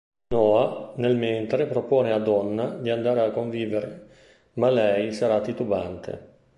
Noah 0.29 0.93
nel 0.95 1.15
mentre 1.15 1.67
propone 1.67 2.11
a 2.11 2.17
Donna 2.17 2.69
di 2.75 2.89
andare 2.89 3.19
a 3.21 3.29
convivere 3.29 4.07
ma 4.53 4.71
lei 4.71 5.13
sarà 5.13 5.41
titubante. 5.41 6.39